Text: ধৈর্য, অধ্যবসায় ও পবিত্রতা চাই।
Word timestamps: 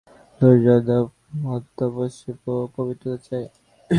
ধৈর্য, 0.41 0.89
অধ্যবসায় 1.49 2.35
ও 2.47 2.53
পবিত্রতা 2.75 3.17
চাই। 3.27 3.45